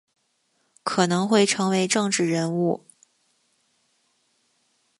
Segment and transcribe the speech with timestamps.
[0.81, 2.83] 可能会成为政治人物